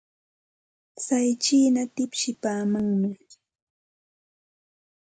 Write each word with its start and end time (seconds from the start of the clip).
Tsay 0.97 1.29
chiina 1.43 1.81
tipsipaamanmi. 1.95 3.11